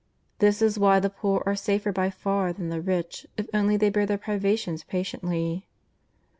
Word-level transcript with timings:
This 0.39 0.63
is 0.63 0.79
why 0.79 0.99
the 0.99 1.11
poor 1.11 1.43
are 1.45 1.55
safer 1.55 1.91
by 1.91 2.09
far 2.09 2.51
than 2.53 2.69
the 2.69 2.81
rich 2.81 3.27
if 3.37 3.47
only 3.53 3.77
they 3.77 3.91
bear 3.91 4.07
their 4.07 4.17
privations 4.17 4.83
pa 4.83 4.97
tiently. 4.97 5.65